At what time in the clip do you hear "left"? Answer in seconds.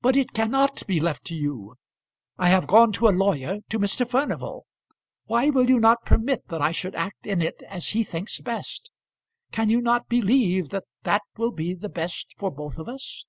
1.00-1.24